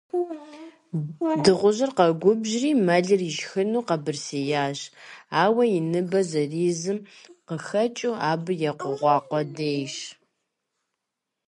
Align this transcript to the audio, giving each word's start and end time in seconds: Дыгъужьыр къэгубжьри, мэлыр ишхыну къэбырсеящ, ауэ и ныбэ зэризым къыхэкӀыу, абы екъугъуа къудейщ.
Дыгъужьыр 1.43 1.91
къэгубжьри, 1.97 2.71
мэлыр 2.85 3.21
ишхыну 3.29 3.85
къэбырсеящ, 3.87 4.79
ауэ 5.43 5.63
и 5.77 5.79
ныбэ 5.91 6.21
зэризым 6.29 6.97
къыхэкӀыу, 7.47 8.15
абы 8.31 8.53
екъугъуа 8.69 9.15
къудейщ. 9.27 9.95